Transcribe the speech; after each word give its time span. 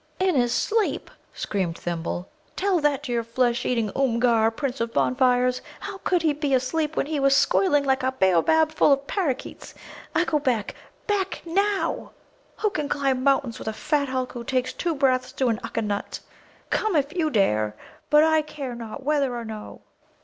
"In 0.19 0.33
his 0.33 0.51
sleep!" 0.51 1.11
screamed 1.31 1.77
Thimble. 1.77 2.27
"Tell 2.55 2.79
that 2.79 3.03
to 3.03 3.11
your 3.11 3.23
flesh 3.23 3.65
eating 3.67 3.91
Oomgar, 3.95 4.49
Prince 4.49 4.81
of 4.81 4.91
Bonfires! 4.95 5.61
How 5.79 5.99
could 5.99 6.23
he 6.23 6.33
be 6.33 6.55
asleep, 6.55 6.97
when 6.97 7.05
he 7.05 7.19
was 7.19 7.35
squealing 7.35 7.83
like 7.85 8.01
a 8.01 8.11
Bōōbab 8.11 8.71
full 8.71 8.93
of 8.93 9.05
parakeets? 9.05 9.75
I 10.15 10.25
go 10.25 10.39
back 10.39 10.73
back 11.05 11.43
now. 11.45 12.13
Who 12.61 12.71
can 12.71 12.89
climb 12.89 13.23
mountains 13.23 13.59
with 13.59 13.67
a 13.67 13.73
fat 13.73 14.09
hulk 14.09 14.31
who 14.33 14.43
takes 14.43 14.73
two 14.73 14.95
breaths 14.95 15.31
to 15.33 15.49
an 15.49 15.59
Ukka 15.63 15.83
nut? 15.83 16.19
Come, 16.71 16.95
if 16.95 17.15
you 17.15 17.29
dare! 17.29 17.75
But 18.09 18.23
I 18.23 18.41
care 18.41 18.73
not, 18.73 19.03
whether 19.03 19.35
or 19.35 19.45
no." 19.45 19.81